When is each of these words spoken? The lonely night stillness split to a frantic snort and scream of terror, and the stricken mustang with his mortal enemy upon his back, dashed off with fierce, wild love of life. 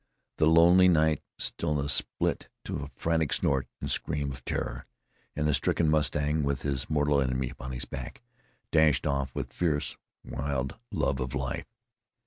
The 0.37 0.47
lonely 0.47 0.87
night 0.87 1.21
stillness 1.37 1.93
split 1.93 2.49
to 2.65 2.79
a 2.81 2.89
frantic 2.95 3.31
snort 3.33 3.67
and 3.79 3.91
scream 3.91 4.31
of 4.31 4.43
terror, 4.45 4.87
and 5.35 5.47
the 5.47 5.53
stricken 5.53 5.89
mustang 5.89 6.41
with 6.41 6.63
his 6.63 6.89
mortal 6.89 7.21
enemy 7.21 7.51
upon 7.51 7.71
his 7.71 7.85
back, 7.85 8.23
dashed 8.71 9.05
off 9.05 9.35
with 9.35 9.53
fierce, 9.53 9.97
wild 10.25 10.75
love 10.91 11.19
of 11.19 11.35
life. 11.35 11.67